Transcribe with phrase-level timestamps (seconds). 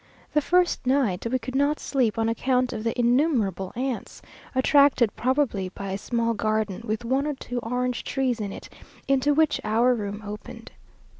[0.33, 4.19] The first night we could not sleep on account of the innumerable ants,
[4.55, 8.67] attracted probably by a small garden, with one or two orange trees in it,
[9.07, 10.71] into which our room opened.